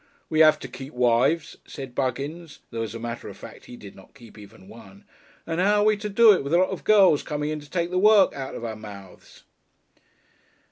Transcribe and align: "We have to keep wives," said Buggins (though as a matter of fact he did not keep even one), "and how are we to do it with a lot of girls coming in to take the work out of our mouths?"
"We 0.31 0.39
have 0.39 0.57
to 0.61 0.67
keep 0.67 0.93
wives," 0.95 1.57
said 1.67 1.93
Buggins 1.93 2.57
(though 2.71 2.81
as 2.81 2.95
a 2.95 2.99
matter 2.99 3.29
of 3.29 3.37
fact 3.37 3.65
he 3.65 3.77
did 3.77 3.95
not 3.95 4.15
keep 4.15 4.35
even 4.35 4.67
one), 4.67 5.05
"and 5.45 5.61
how 5.61 5.81
are 5.81 5.85
we 5.85 5.97
to 5.97 6.09
do 6.09 6.33
it 6.33 6.43
with 6.43 6.55
a 6.55 6.57
lot 6.57 6.69
of 6.69 6.83
girls 6.83 7.21
coming 7.21 7.51
in 7.51 7.59
to 7.59 7.69
take 7.69 7.91
the 7.91 7.99
work 7.99 8.33
out 8.33 8.55
of 8.55 8.65
our 8.65 8.75
mouths?" 8.75 9.43